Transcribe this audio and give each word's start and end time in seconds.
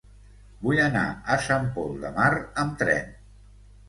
Vull 0.61 0.79
anar 0.85 1.03
a 1.35 1.37
Sant 1.47 1.67
Pol 1.75 1.93
de 2.05 2.11
Mar 2.15 2.31
amb 2.65 2.73
tren. 2.81 3.13